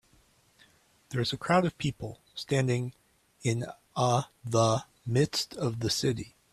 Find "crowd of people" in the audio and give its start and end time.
1.37-2.21